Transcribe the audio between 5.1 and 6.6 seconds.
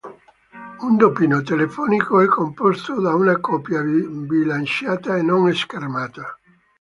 e non schermata.